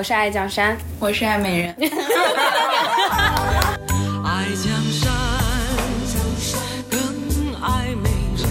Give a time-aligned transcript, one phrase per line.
[0.00, 1.74] 我是爱江山，我是爱美人。
[4.24, 5.12] 爱江山
[6.88, 6.98] 更
[7.60, 8.48] 爱美人，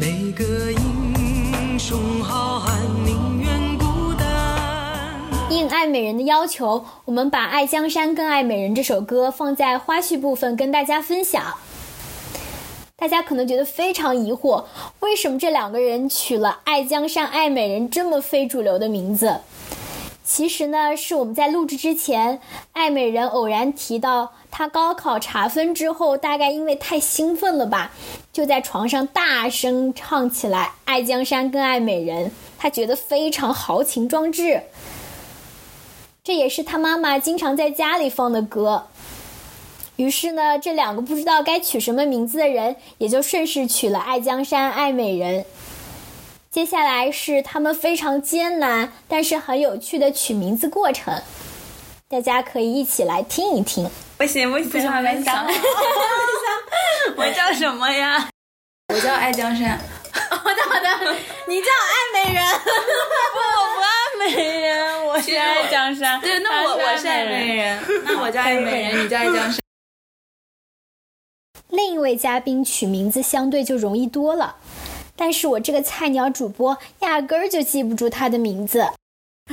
[0.00, 4.26] 每个英雄好汉宁愿孤单。
[5.50, 11.42] 应爱美人的要求，我们把《爱江山更爱美人》这首歌放在花絮部分跟大家分享。
[12.96, 14.64] 大家可能觉得非常疑惑，
[15.00, 19.40] 为什么这两个人取了“爱江山”“爱美人”这么非主流的名字？
[20.30, 22.38] 其实呢，是我们在录制之前，
[22.74, 27.92] 爱美人偶然提到她高考查分之后，大概因为太兴奋了吧，
[28.30, 34.64] 就在床上大声唱起来“爱江山更爱美人”，她觉得非常豪情壮志。
[36.22, 38.88] 这也是她妈妈经常在家里放的歌。
[39.96, 45.46] 于是呢，这两个不知道该取什么名字的人，也就顺势取了“爱江山爱美人”。
[46.58, 51.22] 接下来是他们非常艰难，但是很有趣的取名字过程，
[52.08, 53.88] 大家可以一起来听一听。
[54.16, 55.46] 不行不行，还没想好，
[57.14, 58.28] 我叫什么呀？
[58.92, 59.78] 我叫爱江山。
[60.30, 61.14] 好的好的，
[61.46, 62.42] 你叫爱美人。
[62.42, 62.70] 不，
[63.38, 66.20] 我不爱美人，我是爱江山。
[66.20, 69.60] 对，那我我是爱美人，那我叫爱美人， 你叫爱江山。
[71.68, 74.56] 另一位嘉宾取名字相对就容易多了，
[75.18, 78.86] 但是我这个菜鸟主播压根儿就记不住他的名字。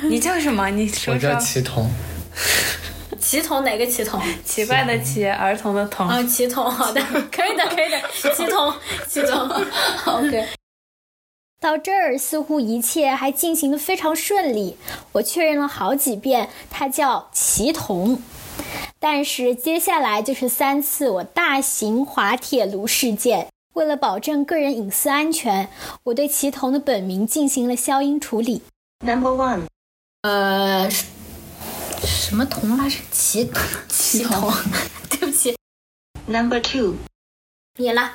[0.04, 0.70] 你叫什么？
[0.70, 1.30] 你说说。
[1.30, 1.90] 我叫祁同。
[3.20, 4.22] 祁同哪个祁同？
[4.46, 6.08] 奇怪的奇，儿童的童。
[6.08, 8.00] 啊，祁同，好的，可以的，可以的。
[8.14, 8.74] 祁同，
[9.08, 9.50] 祁同
[10.06, 10.48] ，OK。
[11.60, 14.78] 到这儿似乎一切还进行的非常顺利，
[15.14, 18.22] 我确认了好几遍，他叫祁同。
[19.00, 23.48] 但是接下来就是三次我大型滑铁卢事件。
[23.76, 25.68] 为了保证个人隐私安全，
[26.04, 28.62] 我对齐同的本名进行了消音处理。
[29.06, 29.64] Number one，
[30.22, 30.90] 呃，
[32.02, 32.96] 什么同来着？
[33.12, 34.50] 祁同，祁同，
[35.10, 35.58] 对不起。
[36.26, 36.96] Number two，
[37.76, 38.12] 你了。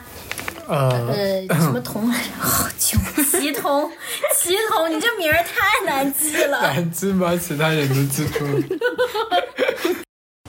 [0.67, 2.31] 呃，什么同来着？
[2.39, 2.99] 好久。
[3.23, 3.93] 祁同，
[4.41, 6.63] 祁同，你这名儿太难记了。
[6.63, 7.37] 难记吗？
[7.37, 8.53] 其他人都记住了。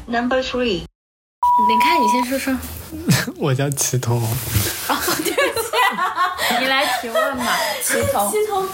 [0.05, 2.57] Number three，你看，你先说说。
[3.35, 4.21] 我叫祁同。
[4.91, 5.67] 哦，对不起，
[6.59, 8.29] 你来提问吧， 祁同。
[8.29, 8.67] 祁同。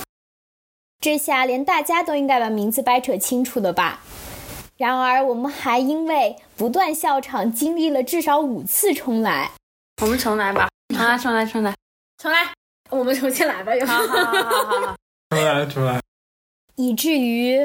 [1.00, 4.00] 这下连大家都应该把名字掰扯清楚了吧？
[4.78, 9.52] 然而，我们还因为不断笑场，经历了至少五次重来。
[10.02, 10.68] 我们重来吧。
[10.96, 11.76] 重来，重来，重来，
[12.18, 12.48] 重来。
[12.90, 13.74] 我们重新来吧。
[13.86, 14.96] 好好好好好。
[15.30, 16.00] 重来，重来。
[16.76, 17.60] 以至于，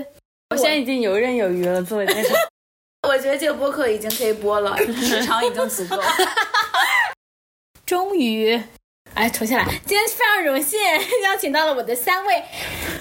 [0.51, 2.35] 我现在已经游刃有余了，自我介绍。
[3.09, 5.97] 我觉得这个播客已经可以播了，时长已经足够。
[7.93, 8.59] 终于，
[9.13, 9.67] 哎，重新来！
[9.87, 10.81] 今天非常荣幸
[11.25, 12.43] 邀请到了我的三位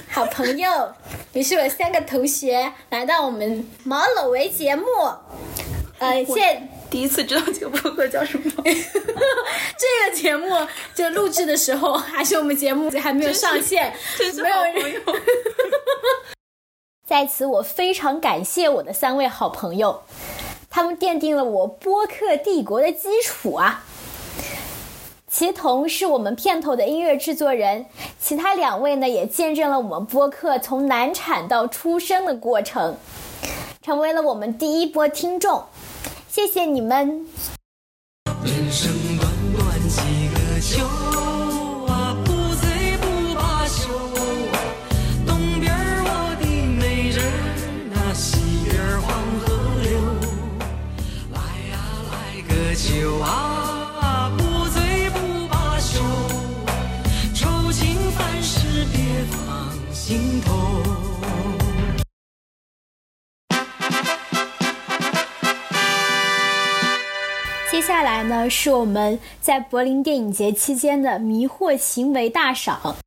[0.09, 0.94] 好朋友，
[1.31, 4.84] 也是我三个同学，来到我们毛搂维节目。
[6.00, 8.51] 呃，现第一次知道这个播客叫什么。
[8.66, 13.94] 这个节目就录制的时候，还是我们节目还没有上线，
[14.44, 15.01] 没有人。
[17.07, 20.03] 在此，我非常感谢我的三位好朋友，
[20.69, 23.85] 他们奠定了我播客帝国的基础啊。
[25.31, 27.86] 齐同是我们片头的音乐制作人，
[28.19, 32.97] 其他两位呢也见证了我们播客从难产到出生的过程，
[33.81, 35.64] 成为了我们第一波听众，
[36.28, 37.25] 谢谢你们。
[38.44, 38.92] 人生
[60.11, 60.51] 心头。
[67.72, 72.97] 接下来呢，是我们在柏林电影节期间的迷惑行为大赏。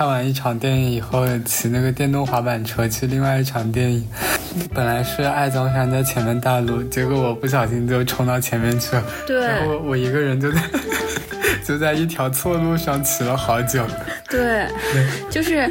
[0.00, 4.02] 看完一场电影以后，骑那个电动滑板车去另外一场电影。
[4.72, 9.04] 本来是爱江山在前面带路，结果我不小心就冲到前面去了。
[9.26, 10.58] 对，然后我一个人就在
[11.64, 13.84] 就在一条错路上骑了好久。
[14.28, 14.66] 对，
[15.30, 15.70] 就是。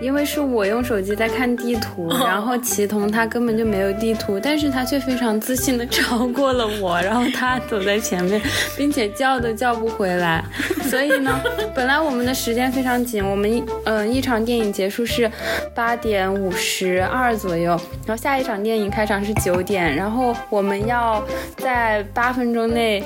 [0.00, 8.40] 因为是我用手机在看地图，然后祁同他根本就没有地图，但是他却非常自信的超过了我，然后他走在前面，
[8.76, 10.44] 并且叫都叫不回来。
[10.84, 11.40] 所以呢，
[11.74, 15.28] 本来我们的时间非常紧，我们一嗯一场电影结束是
[15.74, 17.72] 八点五十二左右，
[18.06, 21.20] 然后下一场电影开场是九点，然后我们要
[21.56, 23.02] 在八分钟内。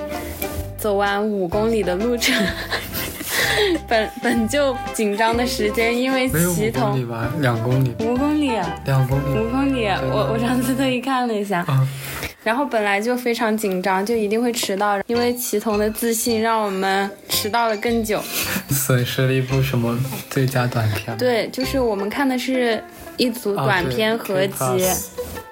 [0.82, 2.34] 走完五公里的路程。
[3.86, 8.50] 本本就紧张的时间，因为齐同公里吧，两公里，五公里，
[8.84, 11.64] 两公里，五公里，我我上次特意看了一下，
[12.42, 18.20] 然后本来就非常紧张，就一定会迟到，因为齐同的自信让我们迟到了更久，
[18.70, 19.96] 损失了一部什么
[20.28, 21.16] 最佳短片？
[21.16, 22.82] 对，就是我们看的是
[23.16, 24.88] 一组短片合集，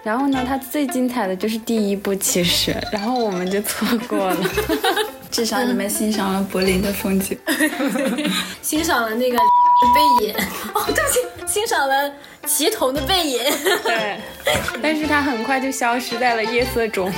[0.03, 4.37] 然后呢，它最精彩的就是第一部，其实，然后我们就错过了。
[5.31, 7.39] 至少你们欣赏了柏林的风景，
[8.61, 9.39] 欣赏了那个
[9.95, 10.35] 背影。
[10.75, 12.13] 哦，对不起，欣赏了
[12.47, 13.41] 齐同的背影。
[13.83, 14.21] 对，
[14.83, 17.13] 但是它很快就消失在了夜色中。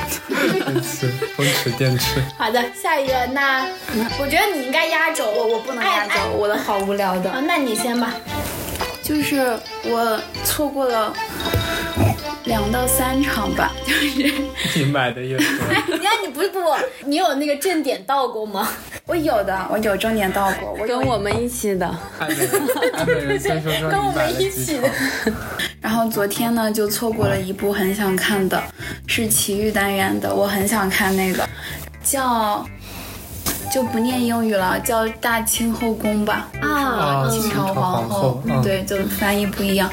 [0.82, 2.20] 是风驰电掣。
[2.36, 3.66] 好的，下一个，那
[4.20, 7.30] 我觉得你应该压轴，我我不能压轴，我的好无聊的。
[7.30, 8.12] 啊，那你先吧。
[9.02, 11.12] 就是我错过了。
[12.44, 14.32] 两到三场吧，就是
[14.74, 15.46] 你买的也多。
[15.88, 16.60] 你看，你不不，
[17.04, 18.68] 你有那个正点到过吗？
[19.06, 21.88] 我有的，我有正点到过，我跟我们一起的。
[22.18, 24.90] 跟我们一起的。
[25.80, 28.62] 然后昨天呢，就错过了一部很想看的，
[29.06, 31.48] 是奇遇单元的，我很想看那个，
[32.02, 32.64] 叫
[33.72, 36.48] 就不念英语了，叫《大清后宫》吧。
[36.60, 39.90] 啊，清朝皇后，对，就翻译不一样。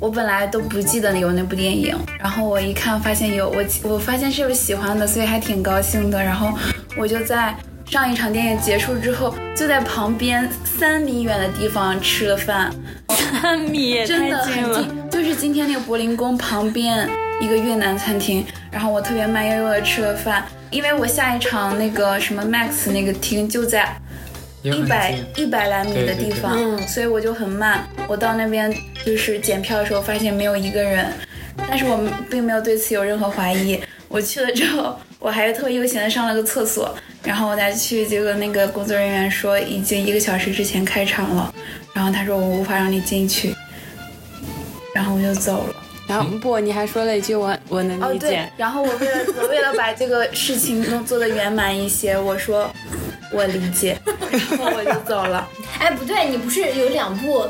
[0.00, 6.22] 我本来都不记得有那部电影，然后我一看发现有我，我发现是有喜欢的，所以还挺高兴的。
[6.22, 6.56] 然后
[6.96, 7.52] 我就在
[7.84, 12.72] 上一场电影结束之后，就在旁边三米远的地方吃了饭。
[13.08, 17.08] 三米真的很近，就是今天那个柏林宫旁边
[17.40, 18.44] 一个越南餐厅。
[18.70, 23.96] 然后我特别慢悠悠的吃了饭，因为我下一场那个什么 Max 那个厅就在。
[24.62, 27.88] 一百一百来米的地方，所以我就很慢。
[28.08, 28.74] 我到那边
[29.04, 31.06] 就是检票的时候，发现没有一个人，
[31.68, 33.80] 但是我们并没有对此有任何怀疑。
[34.08, 41.54] 我去了之后，我还特悠闲的上了个厕所，然后我再去，结果那个工作人员说已经一个小时之前开场了，
[41.92, 43.54] 然后他说我无法让你进去，
[44.94, 45.74] 然后我就走了。
[46.08, 48.50] 然后不，你还说了一句我我能理解。
[48.56, 52.70] 然后我为了我为了把这个事情能做得圆满一些，我说
[53.30, 53.94] 我理解，
[54.30, 55.48] 然后我就走了。
[55.78, 57.46] 哎，不对，你不是有两部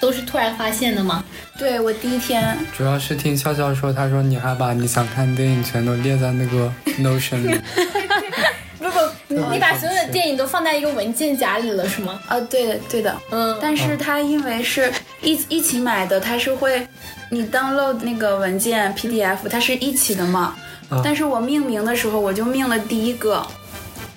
[0.00, 1.24] 都是突然发现的吗？
[1.58, 7.60] 对，我第一天主要是听笑笑说，他说你还把你想看电影全都列在那个 Notion 里。
[8.78, 12.20] 不不， 你把所有的电影都放在一个文件夹里了是吗？
[12.28, 13.56] 啊，对的对的，嗯。
[13.60, 16.86] 但是它因为是一一起买的，它是会。
[17.28, 20.54] 你 download 那个文件 PDF，它是一起的嘛？
[21.02, 23.44] 但是我命名的时候，我就命了第一个，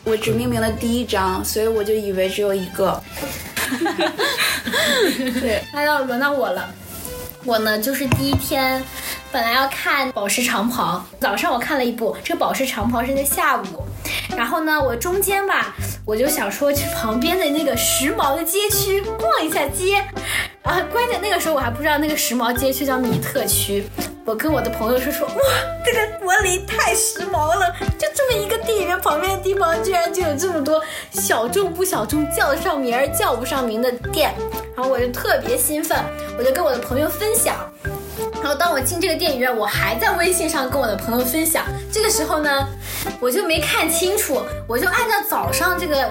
[0.03, 3.01] 我只命名了第一张，所以我就以为只有一个。
[5.39, 6.69] 对，那要轮到我了。
[7.45, 8.83] 我呢，就是第一天，
[9.31, 13.83] 本来要看《宝石长袍》，早上我看了一部，这个《宝石长袍》是在下午。
[14.35, 15.75] 然后呢，我中间吧，
[16.05, 20.03] 我就想说去旁边的那个时髦的街区逛一下街。
[20.63, 23.85] 啊，关键那个时候我还不知道那个时髦街区叫米特区。
[24.29, 25.33] 我跟我的朋友说说，哇，
[25.83, 30.79] 这个柏林太时髦了，就这么一个电影院旁边的地方，居然就有这么多
[31.09, 34.31] 小众不小众、叫得上名儿叫不上名的店。
[34.75, 35.97] 然后我就特别兴奋，
[36.37, 37.55] 我就跟我的朋友分享。
[38.35, 41.65] 然后当我进这个电影院，我还在微信上跟我的朋友分享。
[41.91, 42.67] 这个时候呢，
[43.19, 46.07] 我就没看清楚，我就按照早上这个。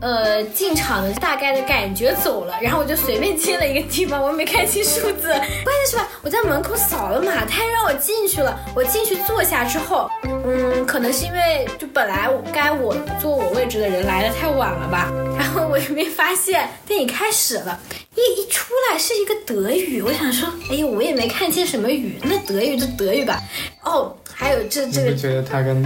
[0.00, 5.28] 呃，进场的大概的感觉走了，然后我就随便进了一个地方，我没看清数字。
[5.64, 8.58] 关键是吧，我在门口扫了码，他让我进去了。
[8.76, 17.80] 我进去坐下之后，嗯，可能是因为就本来该我坐我位置的人来的太晚了吧， 然后我就没发现电影开始了，
[18.14, 23.42] 一一出来是一个德语，我想说，哎呦，我也没看清什么语，那德语就德语吧。
[23.82, 25.82] 哦，还有这这个，觉得他跟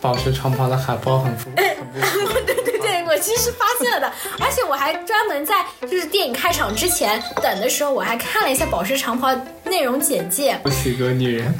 [0.00, 1.50] 宝石长袍的海报很符？
[1.56, 9.28] 对对对，我其实发现了的， 而且我还专门在就是电影开场之前等的时候，我还看了一下宝石长袍
[9.64, 10.58] 内容简介。
[10.64, 11.54] 不喜个女人。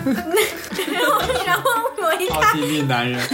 [0.91, 3.21] 然后然后我一看，奥地利男人。
[3.21, 3.29] 然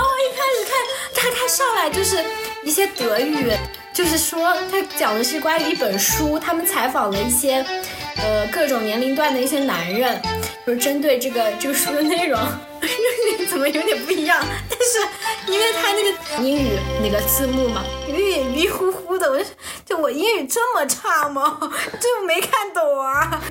[0.00, 0.74] 后我一开始看
[1.14, 2.22] 他，他上来就是
[2.64, 3.50] 一些德语，
[3.94, 7.64] 就是说他讲的是关于一本书，他们采访了一些
[8.16, 10.20] 呃各种年龄段的一些男人。
[10.66, 12.40] 就是针对这个这个书的内容，
[13.48, 14.44] 怎么有点不一样？
[14.68, 18.83] 但是因为他那个英语那个字幕嘛，有点迷糊
[19.30, 19.44] 我就
[19.84, 21.58] 就我英语这么差吗？
[22.00, 23.40] 就没看懂啊。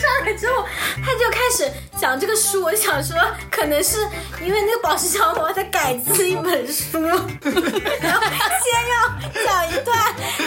[0.00, 0.64] 上来之后，
[1.04, 3.16] 他就开始讲这个书，我想说，
[3.50, 3.98] 可能是
[4.42, 9.96] 因为那个宝石长袍在改自一本书， 然后先要讲一段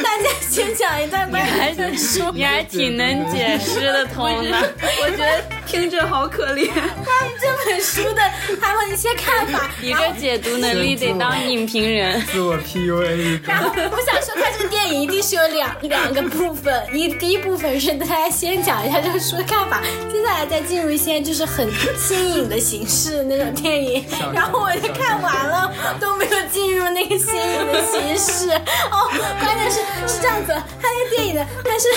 [0.03, 0.73] 大家先。
[0.73, 2.31] 讲一段关于这本书。
[2.33, 4.73] 你还挺能解释的通的。
[5.01, 6.67] 我觉得听着好可怜。
[6.67, 8.21] 关于这本书的
[8.59, 12.19] 他们一些看法，一个解读能力得当影评人。
[12.25, 13.39] 自我 PUA。
[13.45, 19.81] 然后我想说，他这个电影一定是有两 两个部分，一第一部分是大家先讲一下这个书的看法，
[20.11, 21.67] 接下来再进入一些就是很
[21.97, 24.05] 新颖的形式那种电影。
[24.33, 28.51] 然后我就看完了，都没有进入那个新颖的形式。
[28.91, 31.87] 哦，关键是是这样子，他那个电影的，但是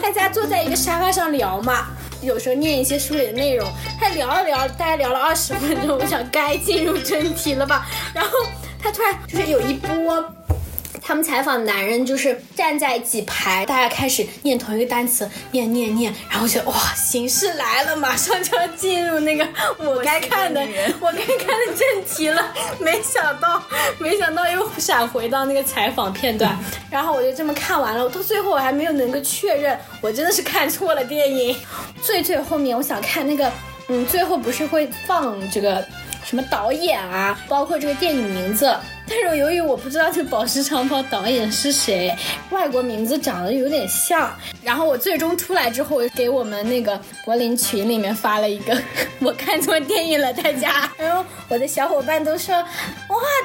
[0.00, 1.86] 大家坐在一个沙发上聊嘛，
[2.22, 8.30] 有时候念一些书里的内容，他聊了聊，大概聊了二十分钟，我想该进入正题了吧，然后
[8.82, 10.24] 他突然就是有一波。
[11.10, 19.44] 他们采访男人，就是站在几排，大家开始念同一个单词，念念念，然后觉得哇，形势来了，马上就要进入那个
[19.78, 20.64] 我该看的，
[21.00, 22.54] 我该看的正题了。
[22.78, 23.60] 没想到，
[23.98, 26.56] 没想到又闪回到那个采访片段，
[26.88, 28.08] 然后我就这么看完了。
[28.08, 31.56] 到最后我还没有能够确认，我真的是看错了电影。
[32.00, 33.50] 最最后面，我想看那个，
[33.88, 35.84] 嗯，最后不是会放这个
[36.22, 38.72] 什么导演啊，包括这个电影名字。
[39.10, 42.16] 但是由于我不知道这个《宝石长袍》导演是谁，
[42.50, 48.80] 外国名字长得有点像，然后我最终出来之后，给我们那个柏林群里面发了一个，
[49.18, 50.88] 我看错电影了，大家。
[50.96, 52.64] 然后我的小伙伴都说，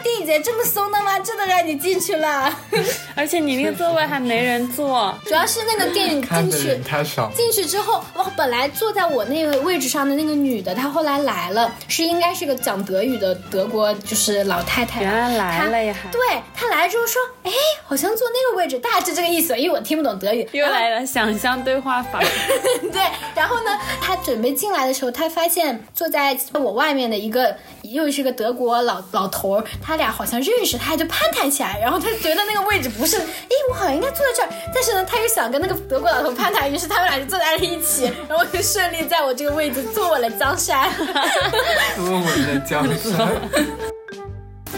[0.06, 1.18] 电影节这么松的吗？
[1.18, 2.56] 这都让你进去了。
[3.18, 7.32] 而且你那个座位还没人坐，主要是那个电影进去太少。
[7.36, 15.02] 进去之后，哇，本来坐在我那个位置上的那个女的，她后来来了，是应该是个讲德语的德国就是老太太。
[15.02, 15.58] 原来来。
[15.58, 15.96] 来了呀！
[16.12, 16.22] 对
[16.54, 17.52] 她来之后说：“哎，
[17.84, 22.20] 好像坐那个位置，大致这个意思。”因为我听不懂德语，又来了想象对话法。
[22.94, 23.02] 对，
[23.34, 27.58] 然后呢，她准备进来的时候，她发现坐在我外面的一个
[27.92, 31.80] 又是个德国老老头儿，他俩好像认识，他俩就攀谈起来。
[31.80, 34.50] 然后他觉得那个位置不是，哎，我好像应该坐在这儿。
[34.74, 40.90] 但是呢，他又想跟那个德国老头攀谈，于是他们俩就坐在了一起，然后就顺利在我这个位置坐稳了江山。
[41.96, 43.28] 坐稳了江山。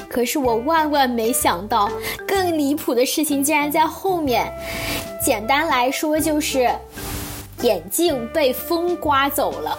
[0.10, 1.92] 可是我万万没想到，
[2.28, 4.52] 更离谱的事情竟然在后面。
[5.24, 6.70] 简单来说就是，
[7.62, 9.78] 眼镜被风刮走了。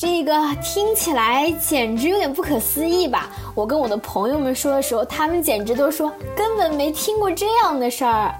[0.00, 3.28] 这个听起来简直有点不可思议吧？
[3.54, 8.34] 我跟我的朋友们说的时候，他们简直都说根本没听过这样的事儿。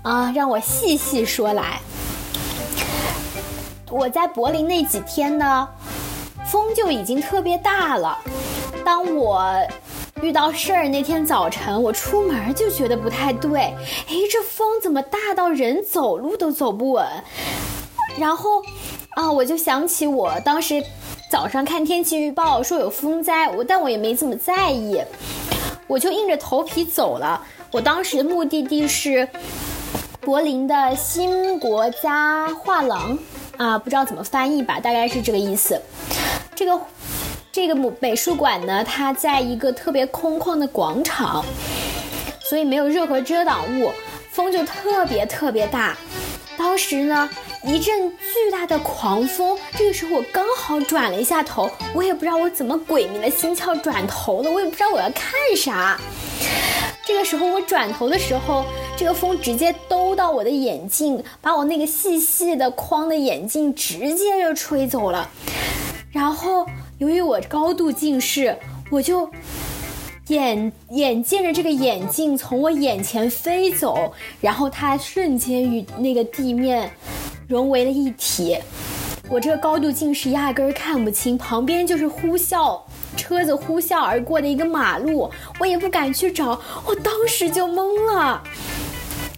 [0.00, 1.78] 啊，让我细细说来。
[3.90, 5.68] 我在柏林那几天呢，
[6.46, 8.16] 风就已经特别大了。
[8.82, 9.44] 当我
[10.22, 13.60] 遇到事儿那天早晨，我出门就觉得不太对。
[13.60, 17.06] 哎，这风怎么大到人走路都走不稳？
[18.16, 18.62] 然后，
[19.14, 20.82] 啊，我就想起我当时
[21.30, 25.00] 早上看天气预报说有风灾，我但我也没怎么在意，
[25.86, 27.40] 我就硬着头皮走了。
[27.70, 29.28] 我当时的目的地是
[30.20, 33.18] 柏林的新国家画廊，
[33.56, 35.80] 啊，不知道怎么翻译吧，大概是这个意思。
[36.54, 36.80] 这个。
[37.52, 41.44] 这个美美术馆呢，它在一个特别空旷的广场，
[42.40, 43.92] 所以没有任何遮挡物，
[44.32, 45.96] 风就特别特别大。
[46.58, 47.30] 当时呢，
[47.66, 55.98] 一阵巨大的狂风，这个时候我刚好转了一下头，我也不知道我怎么鬼迷了心窍转头了，我也不知道我要看啥。
[57.06, 58.64] 这个时候我转头的时候，
[58.96, 65.28] 这个风直接兜到我的眼镜，把我那个细细的框的眼镜直接就吹走了，
[66.10, 66.66] 然后。
[66.98, 68.56] 由于我高度近视，
[68.88, 69.28] 我就
[70.28, 76.88] 眼眼见着这个眼镜从我眼前飞走，然后它瞬间与那个地面
[77.46, 78.58] 融为了一体。
[79.30, 82.78] 我这个高度近视压根儿看不清，旁边就是呼啸
[83.16, 88.42] 车子呼啸而过的一个马路，我也不敢去找，我当时就懵了，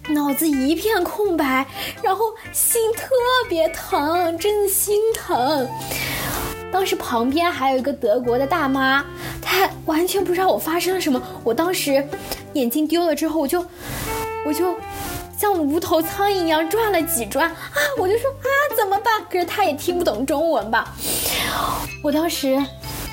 [0.08, 1.64] 脑子一片空白，
[2.02, 3.06] 然后心特
[3.48, 5.68] 别疼，真的心疼。
[6.72, 9.04] 当时旁边还有一个德国的大妈，
[9.40, 11.22] 她完全不知道我发生了什么。
[11.44, 12.04] 我当时
[12.54, 13.64] 眼镜丢了之后，我就
[14.44, 14.76] 我就
[15.38, 17.56] 像无头苍蝇一样转了几转啊！
[17.98, 19.12] 我就说啊，怎么办？
[19.30, 20.94] 可是他也听不懂中文吧？
[22.02, 22.56] 我当时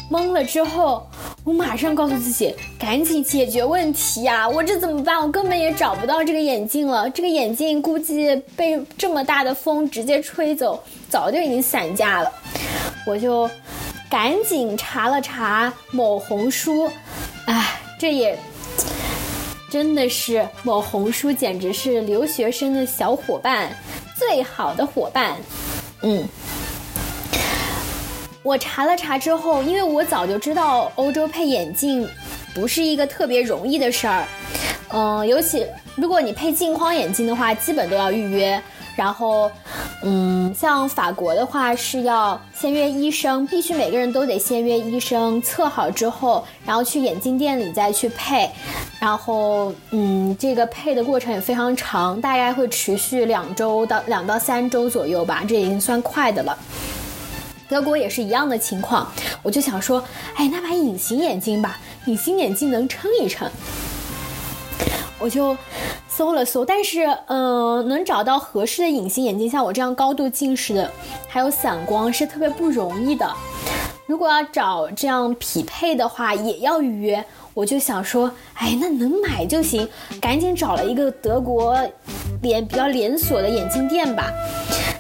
[0.10, 1.06] 懵了之后，
[1.44, 4.48] 我马上告诉自己，赶紧解决问题呀！
[4.48, 5.20] 我这怎么办？
[5.22, 7.10] 我根本也找不到这个眼镜了。
[7.10, 12.32] 这个眼镜估计被这么大的风直接吹走，早就已经散架了。
[13.06, 13.50] 我就
[14.10, 16.90] 赶紧查了查某红书，
[17.48, 18.38] 哎，这也
[19.74, 23.76] 真的是某红书，简直是留学生的小伙伴，
[24.16, 25.36] 最好的伙伴。
[26.04, 26.24] 嗯，
[28.44, 32.08] 我查了查之后，因为我早就知道欧洲配眼镜
[32.54, 34.28] 不是一个特别容易的事儿。
[34.90, 35.66] 嗯，尤其
[35.96, 38.62] 如果你配镜框眼镜的话，基本都要预约。
[38.96, 39.52] 然后，
[40.06, 48.50] 嗯，像法国的话是要先约医生，必须每个人都得先约医生测好之后，然后去眼镜店里再去配。
[49.00, 56.58] 然后，嗯，这个配的过程也非常长，大概会持续两周到两到三周左右吧，这已经算快的了。
[57.70, 59.10] 德国也是一样的情况，
[59.42, 60.04] 我就想说，
[60.36, 63.50] 哎，那买隐形眼镜吧，隐形眼镜能撑一撑。
[65.18, 65.56] 我就
[66.16, 70.92] 搜了搜，但是，嗯，能找到合适的隐形眼镜，像我这样高度近视的，
[71.28, 73.28] 还有散光是特别不容易的。
[74.06, 77.26] 如果要找这样匹配的话，也要预约。
[77.56, 79.90] 我就想说，哎，那能买就行，
[80.22, 81.76] 赶紧找了一个德国
[82.44, 84.32] 连比较连锁的眼镜店吧。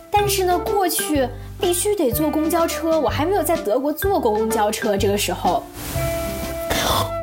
[0.09, 1.29] 但是呢，过去
[1.61, 5.61] 必须得坐公交车，我还没有在德国坐过公交车，这个时候。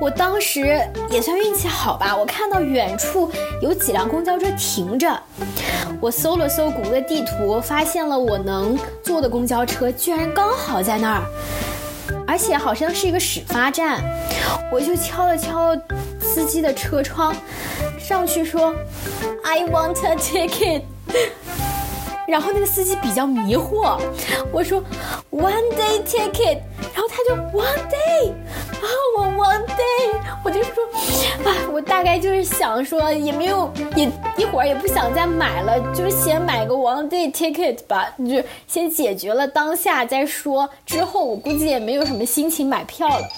[0.00, 0.80] 我当时
[1.10, 3.30] 也算运气好吧，我看到远处
[3.60, 5.22] 有几辆公交车停着，
[6.00, 11.22] 我搜了搜谷歌地图，发现了我能坐的公交车居然刚好在那儿，
[12.26, 14.02] 而且好像是一个始发站，
[14.72, 15.76] 我就敲了敲
[16.18, 17.36] 司机的车窗，
[17.98, 18.74] 上去说
[19.44, 20.82] ，I want a ticket。
[22.30, 23.98] 然后那个司机比较迷惑，
[24.52, 24.80] 我说
[25.32, 26.58] one day ticket，
[26.94, 28.30] 然后他就 one day，
[28.80, 28.86] 啊
[29.18, 30.84] 我 one day，我就说，
[31.44, 43.28] 啊我大概就是想说也没有也一会儿也不想再买了，就是先买个 one day ticket 吧，就先解决了当下再说，之后我估计也没有什么心情买票了，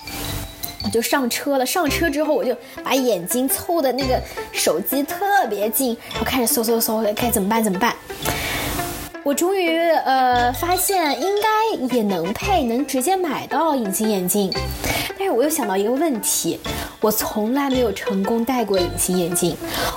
[0.85, 1.65] 我就上车了。
[1.65, 4.21] 上车之后我就把眼睛凑的那个
[4.53, 7.97] 手机特别近，然后开始搜搜搜，该怎么办怎么办。
[9.25, 14.53] 我终于呃发现应该也能配，能直接买到隐形眼镜，
[15.17, 16.59] 但是我又想到一个问题，
[17.01, 19.57] 我从来没有成功戴过隐形眼镜，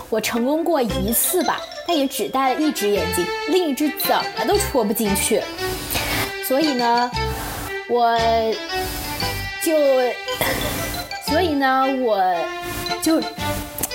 [0.10, 5.42] 我成功过一次吧，但也只戴了一只眼睛，另一只怎么都戳不进去，
[6.48, 7.10] 所以呢，
[7.90, 8.16] 我
[9.64, 9.76] 就，
[11.28, 12.22] 所以呢，我
[13.02, 13.20] 就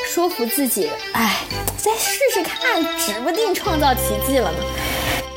[0.05, 1.37] 说服自己，哎，
[1.77, 4.59] 再试试看，指不定创造奇迹了呢。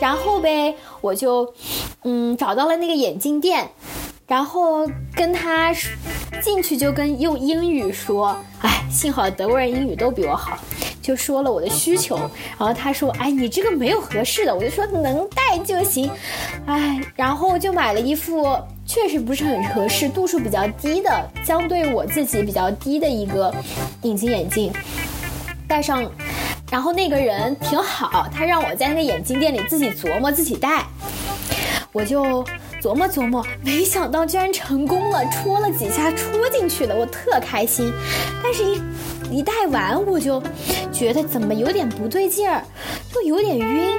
[0.03, 1.53] 然后呗，我就，
[2.03, 3.65] 嗯，找到了那个眼镜店，
[4.27, 4.85] 然后
[5.15, 5.73] 跟他
[6.41, 10.59] 进去就跟用英语说，哎，幸好德国人英语都比我好，
[11.01, 12.17] 就说了我的需求。
[12.17, 16.11] 然后他说，哎，你这个没有合适的，我就说能戴就行，
[16.65, 18.45] 哎，然后就买了一副
[18.85, 23.55] 确实不是很合适、度数比较低的，相对我自己比较低的一个
[24.01, 24.69] 隐形眼镜，
[25.73, 26.07] 戴上。
[26.71, 30.83] 然后那个人挺好，他让我在那个眼镜店里自己琢磨自己戴，
[31.91, 32.45] 我就
[32.79, 37.91] 琢磨琢磨，没想到居然成功了，戳了几下戳进去了，我特开心。
[38.43, 38.79] 但是，一
[39.31, 40.41] 一戴完我就
[40.91, 42.63] 觉得怎么有点不对劲儿，
[43.15, 43.97] 又有点晕。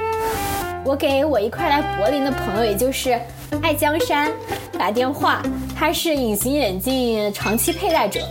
[0.85, 3.19] 我给我一块来柏林的朋友，也就是
[3.61, 4.31] 爱江山
[4.79, 5.41] 打电话，
[5.77, 8.21] 他是隐形眼镜长期佩戴者，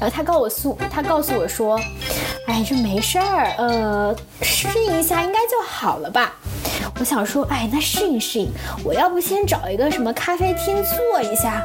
[0.00, 1.80] 然后他告诉他告诉我说。
[2.48, 6.32] 哎，这没事儿，呃，适应一下应该就好了吧。
[7.00, 8.48] 我想说，哎，那适应适应，
[8.84, 11.60] 我要不先找一个什么咖啡厅坐一下？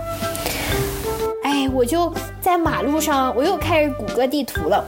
[1.44, 4.84] 哎，我就在马路上，我又开始谷歌地图了，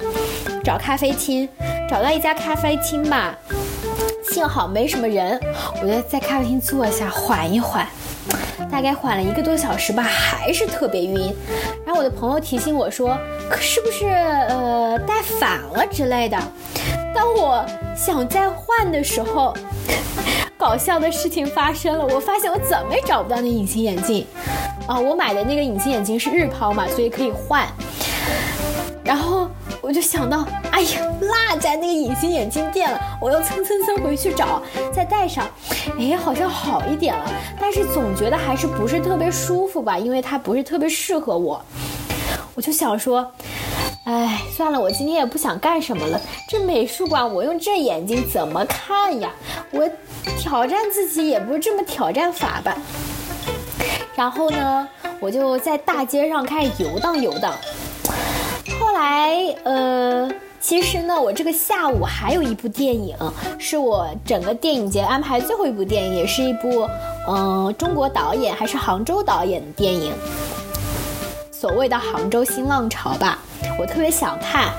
[0.63, 1.47] 找咖啡厅，
[1.87, 3.37] 找到一家咖啡厅吧，
[4.31, 5.39] 幸好没什么人，
[5.79, 7.87] 我就在咖啡厅坐一下缓一缓。
[8.71, 11.31] 大概缓了一个多小时吧，还是特别晕。
[11.95, 13.17] 我的朋友提醒我说，
[13.49, 16.37] 可是不是呃戴反了之类的。
[17.13, 19.55] 当我想再换的时候，
[20.57, 24.25] 搞笑的事情发生了，我发现我怎么也找不到那隐形眼镜。
[24.87, 27.67] 啊，我买的那个隐形眼镜是日抛嘛，所以可以换。
[29.03, 29.47] 然后。
[29.81, 34.59] 我就想到，哎呀，落在那个隐形眼镜店了，我又蹭蹭蹭回去找，
[34.91, 35.47] 再戴上，
[35.99, 37.31] 哎，好像好一点了，
[37.61, 41.63] 但是总觉得还是不是特别舒服吧，因为它不是特别适合我。
[42.55, 43.31] 我就想说，
[44.05, 46.19] 哎，算了，我今天也不想干什么了。
[46.49, 49.29] 这美术馆我用这眼睛怎么看呀？
[49.69, 49.87] 我
[50.39, 52.75] 挑战自己也不是这么挑战法吧。
[54.15, 57.53] 然后呢，我就在大街上开始游荡游荡。
[58.79, 60.29] 后来，呃，
[60.63, 63.13] 其实呢，我这个下午还有一部电影，
[63.59, 66.87] 是我整个电影节安排最后一部电影，也是一部，
[67.27, 70.13] 嗯，中国导演还是杭州导演的电影，
[71.51, 73.37] 所谓的杭州新浪潮吧，
[73.77, 74.71] 我特别想看，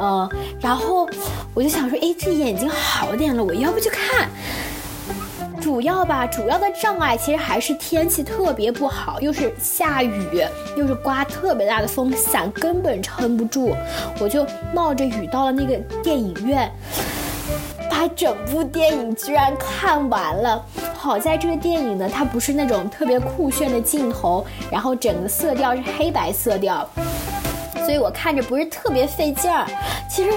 [0.00, 1.08] 嗯，然后
[1.54, 4.30] 我就想说，哎，这眼睛好点了，我要不去看？
[5.62, 10.44] 主要吧，主要的障碍其实还是天气特别不好，又是下雨，
[10.76, 13.72] 又是刮特别大的风，伞根本撑不住。
[14.18, 14.44] 我就
[14.74, 16.68] 冒着雨到了那个电影院，
[17.88, 20.62] 把整部电影居然看完了。
[20.94, 26.88] 好在这个电影呢，它不是那种特别酷炫的镜头，然后整个色调是黑白色调。
[27.92, 29.66] 所以我看着不是特别费劲儿，
[30.08, 30.30] 其实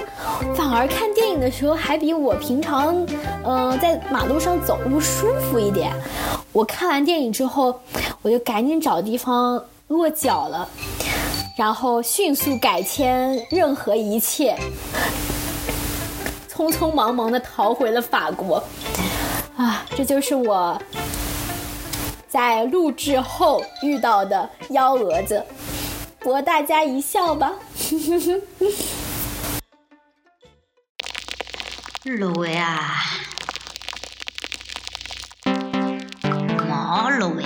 [0.54, 2.94] 反而看电影的时候还比我平常，
[3.46, 5.90] 嗯，在马路上走路舒服一点。
[6.52, 7.80] 我看完电影之后，
[8.20, 10.68] 我就赶紧找地方落脚了，
[11.56, 14.54] 然后迅速改签任何一切，
[16.52, 18.62] 匆匆忙忙的逃回了法国。
[19.56, 20.78] 啊，这就是我
[22.28, 25.42] 在录制后遇到的幺蛾子。
[26.26, 27.52] 博大家一笑吧。
[32.02, 33.04] 卤味啊，
[36.68, 37.44] 毛卤味，